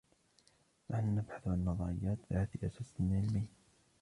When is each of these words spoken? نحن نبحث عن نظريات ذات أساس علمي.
نحن 0.89 1.15
نبحث 1.15 1.47
عن 1.47 1.65
نظريات 1.65 2.17
ذات 2.33 2.63
أساس 2.63 2.93
علمي. 2.99 3.45